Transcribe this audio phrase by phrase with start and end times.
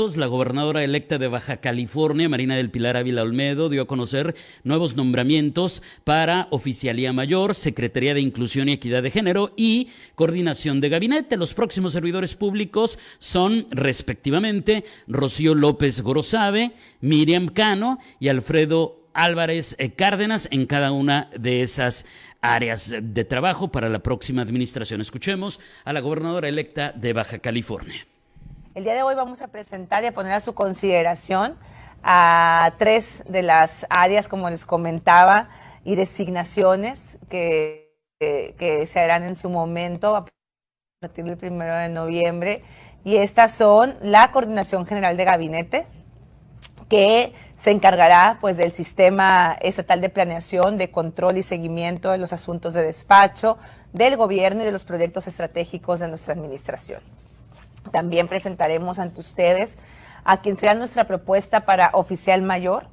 [0.00, 3.86] 21 minutos, la gobernadora electa de Baja California, Marina del Pilar Ávila Olmedo, dio a
[3.86, 10.80] conocer nuevos nombramientos para Oficialía Mayor, Secretaría de Inclusión y Equidad de Género y Coordinación
[10.80, 11.36] de Gabinete.
[11.36, 19.90] Los próximos servidores públicos son, respectivamente, Rocío López Gorosabe, Miriam Cano y Alfredo Álvarez eh,
[19.90, 22.06] Cárdenas en cada una de esas
[22.40, 25.02] áreas de trabajo para la próxima administración.
[25.02, 28.06] Escuchemos a la gobernadora electa de Baja California.
[28.80, 31.58] El día de hoy vamos a presentar y a poner a su consideración
[32.02, 35.50] a tres de las áreas, como les comentaba,
[35.84, 40.24] y designaciones que, se harán en su momento a
[40.98, 42.64] partir del primero de noviembre.
[43.04, 45.86] Y estas son la Coordinación General de Gabinete,
[46.88, 52.32] que se encargará pues del sistema estatal de planeación, de control y seguimiento de los
[52.32, 53.58] asuntos de despacho
[53.92, 57.02] del gobierno y de los proyectos estratégicos de nuestra administración.
[57.90, 59.78] También presentaremos ante ustedes
[60.24, 62.86] a quien será nuestra propuesta para oficial mayor,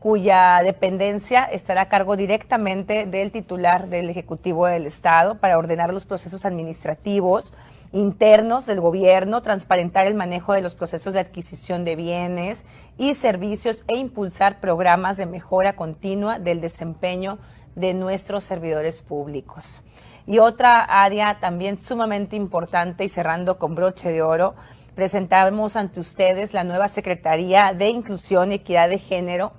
[0.00, 6.04] cuya dependencia estará a cargo directamente del titular del Ejecutivo del Estado para ordenar los
[6.04, 7.54] procesos administrativos
[7.92, 12.64] internos del gobierno, transparentar el manejo de los procesos de adquisición de bienes
[12.98, 17.38] y servicios e impulsar programas de mejora continua del desempeño
[17.76, 19.82] de nuestros servidores públicos.
[20.26, 24.54] Y otra área también sumamente importante y cerrando con broche de oro,
[24.94, 29.52] presentamos ante ustedes la nueva Secretaría de Inclusión y Equidad de Género,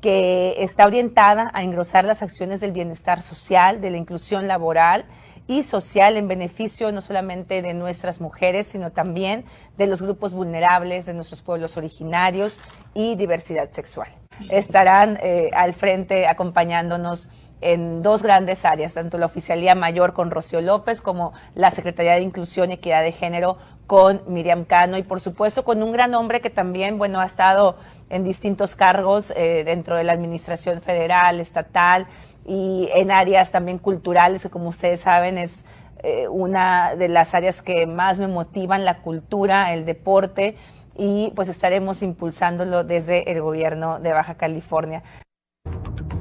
[0.00, 5.06] que está orientada a engrosar las acciones del bienestar social, de la inclusión laboral
[5.46, 9.44] y social en beneficio no solamente de nuestras mujeres, sino también
[9.76, 12.60] de los grupos vulnerables, de nuestros pueblos originarios
[12.94, 14.08] y diversidad sexual.
[14.50, 17.30] Estarán eh, al frente acompañándonos
[17.64, 22.20] en dos grandes áreas, tanto la Oficialía Mayor con Rocío López como la Secretaría de
[22.20, 26.42] Inclusión y Equidad de Género con Miriam Cano y por supuesto con un gran hombre
[26.42, 27.76] que también, bueno, ha estado
[28.10, 32.06] en distintos cargos eh, dentro de la Administración Federal, Estatal
[32.46, 35.64] y en áreas también culturales, que como ustedes saben es
[36.02, 40.54] eh, una de las áreas que más me motivan, la cultura, el deporte
[40.98, 45.02] y pues estaremos impulsándolo desde el gobierno de Baja California.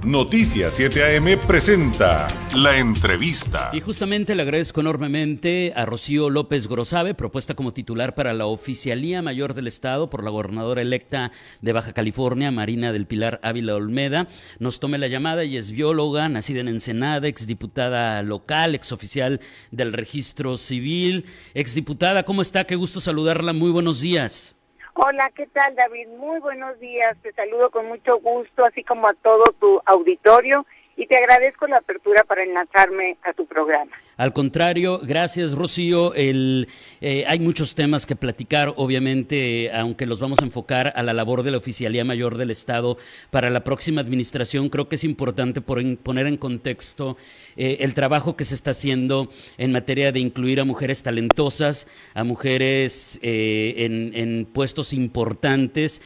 [0.06, 2.28] Noticias 7 AM presenta
[2.58, 3.70] la entrevista.
[3.72, 9.22] Y justamente le agradezco enormemente a Rocío López Grosabe, propuesta como titular para la Oficialía
[9.22, 11.32] Mayor del Estado por la gobernadora electa
[11.62, 14.28] de Baja California, Marina del Pilar Ávila Olmeda.
[14.60, 19.40] Nos tome la llamada y es bióloga, nacida en Ensenada, exdiputada local, exoficial
[19.72, 21.24] del registro civil.
[21.54, 22.66] Exdiputada, ¿cómo está?
[22.66, 23.54] Qué gusto saludarla.
[23.54, 24.56] Muy buenos días.
[24.96, 26.08] Hola, ¿qué tal David?
[26.20, 31.08] Muy buenos días, te saludo con mucho gusto, así como a todo tu auditorio y
[31.08, 33.92] te agradezco la apertura para enlazarme a tu programa.
[34.16, 36.14] Al contrario, gracias Rocío.
[36.14, 36.68] El,
[37.02, 41.42] eh, hay muchos temas que platicar, obviamente, aunque los vamos a enfocar a la labor
[41.42, 42.98] de la Oficialía Mayor del Estado
[43.32, 44.70] para la próxima administración.
[44.70, 47.18] Creo que es importante poner en contexto
[47.58, 52.24] eh, el trabajo que se está haciendo en materia de incluir a mujeres talentosas, a
[52.24, 56.02] mujeres eh, en, puestos importantes,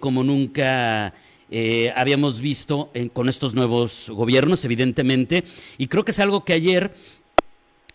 [0.00, 1.12] como nunca
[1.50, 5.42] eh, habíamos visto eh, con estos nuevos gobiernos, evidentemente,
[5.78, 6.94] y creo que es algo que ayer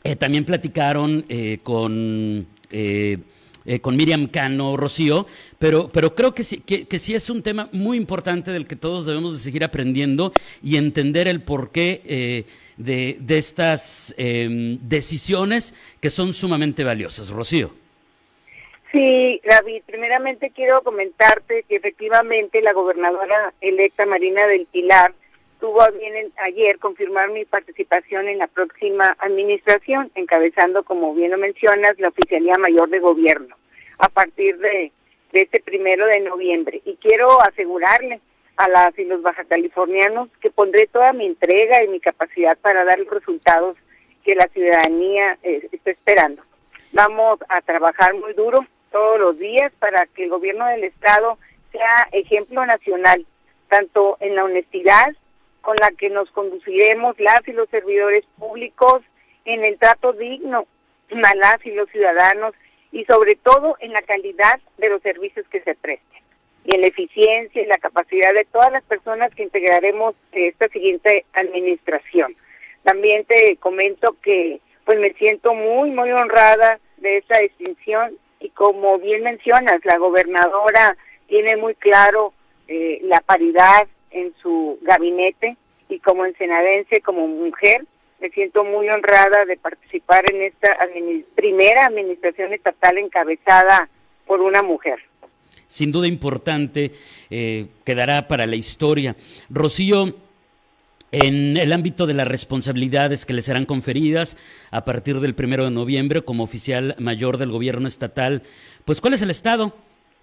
[0.04, 1.26] eh, también platicaron
[1.64, 2.48] con...
[3.82, 5.26] con Miriam Cano, Rocío,
[5.58, 9.08] pero, pero creo que sí, que, sí es un tema muy importante del que todos
[9.08, 12.46] debemos de seguir aprendiendo y entender el porqué
[12.78, 17.30] de, de, estas em, decisiones que son sumamente valiosas.
[17.30, 17.85] Rocío.
[18.96, 25.14] Sí, David, primeramente quiero comentarte que efectivamente la gobernadora electa Marina del Pilar
[25.60, 31.38] tuvo a bien ayer confirmar mi participación en la próxima administración, encabezando, como bien lo
[31.38, 33.58] mencionas, la Oficialía Mayor de Gobierno
[33.98, 34.94] a partir de,
[35.34, 36.82] este primero de noviembre.
[36.86, 38.22] Y quiero asegurarle
[38.56, 43.00] a las y los bajacalifornianos que pondré toda mi entrega y mi capacidad para dar
[43.00, 43.76] los resultados
[44.24, 46.44] que la ciudadanía eh, está esperando.
[46.94, 48.66] Vamos a trabajar muy duro
[48.96, 51.38] todos los días para que el gobierno del Estado
[51.74, 53.26] sea ejemplo nacional,
[53.68, 55.14] tanto en la honestidad
[55.60, 59.02] con la que nos conduciremos las y los servidores públicos,
[59.44, 60.66] en el trato digno
[61.12, 62.54] a las y los ciudadanos
[62.94, 66.22] y sobre todo en la calidad de los servicios que se presten
[66.64, 71.26] y en la eficiencia y la capacidad de todas las personas que integraremos esta siguiente
[71.34, 72.34] administración.
[72.84, 79.00] También te comento que pues me siento muy muy honrada de esta distinción y como
[79.00, 80.96] bien mencionas, la gobernadora
[81.28, 82.34] tiene muy claro
[82.68, 85.58] eh, la paridad en su gabinete
[85.90, 87.86] y como ensenadense, como mujer,
[88.20, 90.78] me siento muy honrada de participar en esta
[91.34, 93.90] primera administración estatal encabezada
[94.28, 95.00] por una mujer.
[95.68, 96.92] Sin duda importante,
[97.32, 99.16] eh, quedará para la historia.
[99.50, 100.14] Rocío,
[101.24, 104.36] en el ámbito de las responsabilidades que le serán conferidas
[104.70, 108.44] a partir del primero de noviembre como oficial mayor del gobierno estatal,
[108.84, 109.78] pues ¿cuál es el estado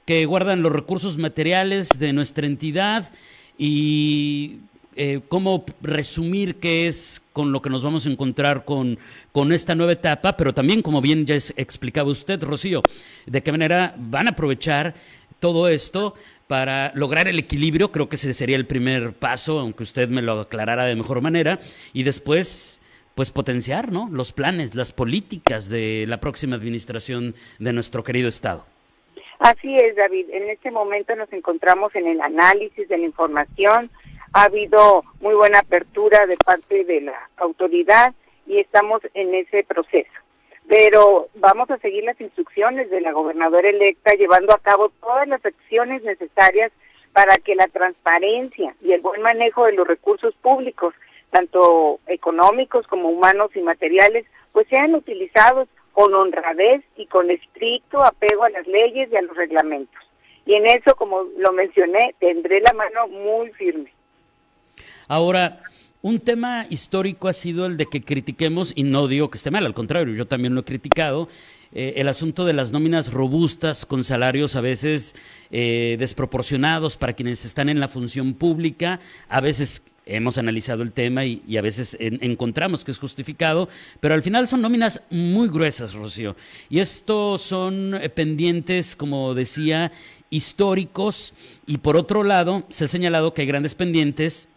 [0.04, 3.10] que guardan los recursos materiales de nuestra entidad
[3.56, 4.58] y
[4.94, 8.98] eh, cómo resumir qué es con lo que nos vamos a encontrar con,
[9.32, 12.82] con esta nueva etapa, pero también, como bien ya explicaba usted, Rocío,
[13.24, 14.92] de qué manera van a aprovechar
[15.42, 16.14] todo esto
[16.46, 20.40] para lograr el equilibrio, creo que ese sería el primer paso, aunque usted me lo
[20.40, 21.58] aclarara de mejor manera,
[21.92, 22.80] y después
[23.16, 24.08] pues potenciar ¿no?
[24.10, 28.64] los planes, las políticas de la próxima administración de nuestro querido Estado.
[29.40, 30.26] Así es, David.
[30.30, 33.90] En este momento nos encontramos en el análisis de la información,
[34.32, 38.14] ha habido muy buena apertura de parte de la autoridad
[38.46, 40.21] y estamos en ese proceso.
[40.68, 45.44] Pero vamos a seguir las instrucciones de la gobernadora electa, llevando a cabo todas las
[45.44, 46.72] acciones necesarias
[47.12, 50.94] para que la transparencia y el buen manejo de los recursos públicos,
[51.30, 58.44] tanto económicos como humanos y materiales, pues sean utilizados con honradez y con estricto apego
[58.44, 60.00] a las leyes y a los reglamentos.
[60.46, 63.92] Y en eso, como lo mencioné, tendré la mano muy firme.
[65.08, 65.60] Ahora,
[66.02, 69.64] un tema histórico ha sido el de que critiquemos, y no digo que esté mal,
[69.64, 71.28] al contrario, yo también lo he criticado,
[71.72, 75.14] eh, el asunto de las nóminas robustas con salarios a veces
[75.50, 81.24] eh, desproporcionados para quienes están en la función pública, a veces hemos analizado el tema
[81.24, 83.68] y, a veces encontramos que es justificado,
[84.00, 86.34] pero al final son nóminas muy gruesas, Rocío.
[86.68, 89.92] Y estos son eh, pendientes, como decía,
[90.30, 91.34] históricos,
[91.66, 94.48] y por otro lado, se ha señalado que hay grandes pendientes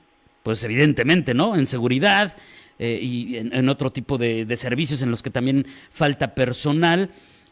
[0.45, 1.55] pues evidentemente, ¿no?
[1.55, 2.37] En seguridad
[2.77, 7.09] eh, y en, otro tipo de, servicios en los que también falta personal.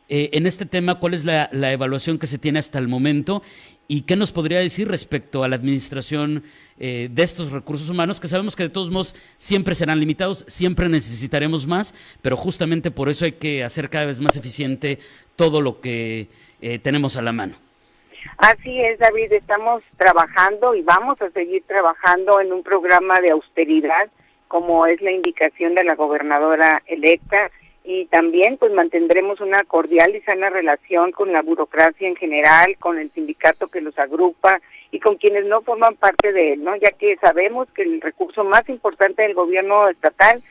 [0.10, 3.42] Eh, en este tema, ¿cuál es la, evaluación que se tiene hasta el momento?
[3.88, 6.44] ¿Y qué nos podría decir respecto a la administración
[6.78, 10.88] eh, de estos recursos humanos, que sabemos que de todos modos siempre serán limitados, siempre
[10.88, 15.00] necesitaremos más, pero justamente por eso hay que hacer cada vez más eficiente
[15.36, 16.30] todo lo que
[16.84, 17.63] tenemos a la mano?
[18.38, 24.10] Así es, David, estamos trabajando y vamos a seguir trabajando en un programa de austeridad,
[24.48, 27.52] como es la indicación de la gobernadora electa,
[27.84, 32.98] y también pues mantendremos una cordial y sana relación con la burocracia en general, con
[32.98, 34.62] el sindicato que los agrupa
[34.92, 36.76] y con quienes no forman parte de él, ¿no?
[36.78, 40.42] Ya que sabemos que el recurso más importante del gobierno estatal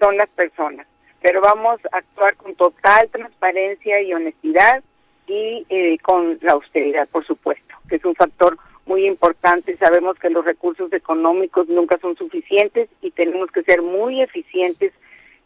[0.00, 0.86] son las personas,
[1.20, 4.82] pero vamos a actuar con total transparencia y honestidad
[5.28, 9.76] y eh, con la austeridad, por supuesto, que es un factor muy importante.
[9.76, 14.92] Sabemos que los recursos económicos nunca son suficientes y tenemos que ser muy eficientes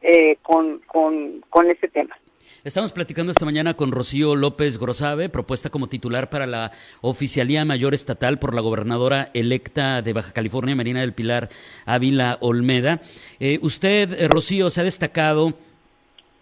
[0.00, 2.16] eh, con, con, con este tema.
[2.64, 6.70] Estamos platicando esta mañana con Rocío López Grosave, propuesta como titular para la
[7.00, 11.48] Oficialía Mayor Estatal por la gobernadora electa de Baja California, Marina del Pilar
[11.86, 13.02] Ávila Olmeda.
[13.40, 15.54] Eh, usted, Rocío, se ha destacado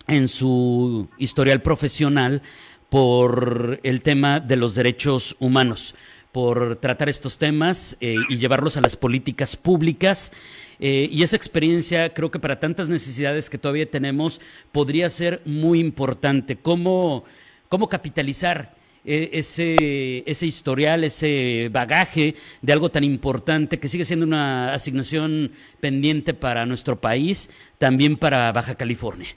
[0.09, 2.43] en su historial profesional
[2.91, 5.95] por el tema de los derechos humanos,
[6.33, 10.33] por tratar estos temas eh, y llevarlos a las políticas públicas.
[10.81, 14.41] Eh, y esa experiencia, creo que para tantas necesidades que todavía tenemos,
[14.73, 16.57] podría ser muy importante.
[16.57, 17.25] ¿Cómo,
[17.69, 18.75] cómo capitalizar
[19.05, 25.53] eh, ese, ese historial, ese bagaje de algo tan importante que sigue siendo una asignación
[25.79, 29.29] pendiente para nuestro país, también para Baja California?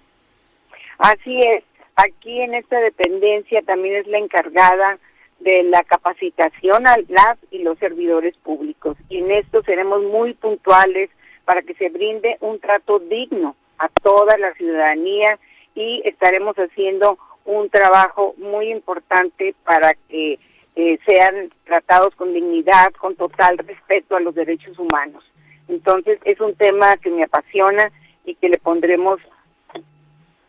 [0.98, 1.64] Así es.
[1.96, 4.98] Aquí en esta dependencia también es la encargada
[5.40, 8.98] de la capacitación al las y los servidores públicos.
[9.10, 11.10] Y en esto seremos muy puntuales
[11.46, 15.38] para que se brinde un trato digno a toda la ciudadanía
[15.76, 20.40] y estaremos haciendo un trabajo muy importante para que
[20.76, 25.24] eh, sean tratados con dignidad, con total respeto a los derechos humanos.
[25.68, 27.92] Entonces es un tema que me apasiona
[28.26, 29.20] y que le pondremos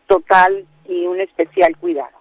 [0.07, 2.17] total y un especial cuidado.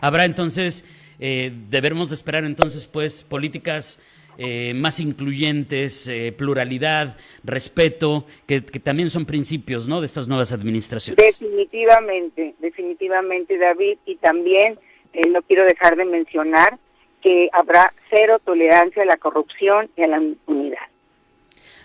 [0.00, 0.84] Habrá entonces,
[1.18, 4.00] eh, debemos de esperar entonces pues políticas
[4.38, 10.00] eh, más incluyentes, eh, pluralidad, respeto, que, también son principios ¿no?
[10.00, 11.38] de estas nuevas administraciones.
[11.38, 14.78] Definitivamente, definitivamente David, y también
[15.30, 16.78] no quiero dejar de mencionar
[17.22, 20.91] que habrá cero tolerancia a la corrupción y a la impunidad.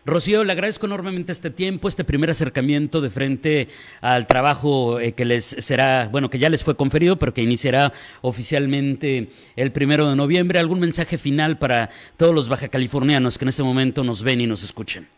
[0.08, 3.68] Rocío, le agradezco enormemente este tiempo, este primer acercamiento de frente
[4.00, 7.92] al trabajo eh, que les será, bueno, que ya les fue conferido, pero que iniciará
[8.22, 10.60] oficialmente el primero de noviembre.
[10.60, 14.48] ¿Algún mensaje final para todos los baja californianos que en este momento nos ven y
[14.48, 15.10] nos escuchen?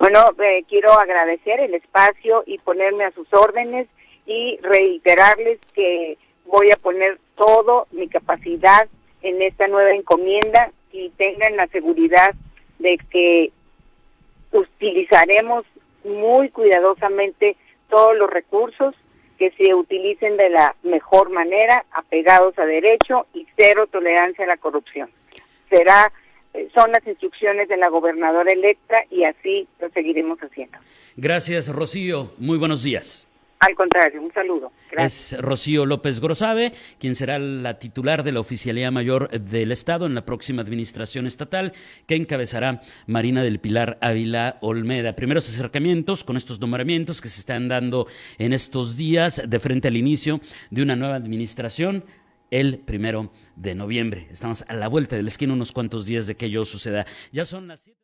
[0.00, 3.86] Bueno, eh, quiero agradecer el espacio y ponerme a sus órdenes
[4.26, 8.88] y reiterarles que voy a poner todo mi capacidad
[9.22, 12.34] en esta nueva encomienda y tengan la seguridad
[12.80, 13.52] de que
[14.54, 15.64] utilizaremos
[16.04, 17.56] muy cuidadosamente
[17.88, 18.94] todos los recursos
[19.38, 24.56] que se utilicen de la mejor manera, apegados a derecho y cero tolerancia a la
[24.56, 25.10] corrupción.
[25.68, 26.12] Será
[26.54, 30.78] eh, son las instrucciones de la gobernadora electa y así lo seguiremos haciendo.
[31.16, 32.32] Gracias, Rocío.
[32.38, 33.33] Muy buenos días.
[33.64, 34.72] Al contrario, un saludo.
[34.90, 35.32] Gracias.
[35.32, 40.14] Es Rocío López Grosave, quien será la titular de la Oficialía Mayor del Estado en
[40.14, 41.72] la próxima administración estatal,
[42.06, 45.16] que encabezará Marina del Pilar Ávila Olmeda.
[45.16, 48.06] Primeros acercamientos con estos nombramientos que se están dando
[48.36, 50.40] en estos días de frente al inicio
[50.70, 52.04] de una nueva administración
[52.50, 54.28] el primero de noviembre.
[54.30, 57.06] Estamos a la vuelta de la esquina unos cuantos días de que ello suceda.
[57.32, 58.03] Ya son las 7.